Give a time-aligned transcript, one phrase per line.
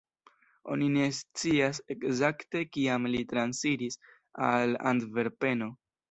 [0.75, 3.97] Oni ne scias ekzakte kiam li transiris
[4.47, 5.69] al Antverpeno.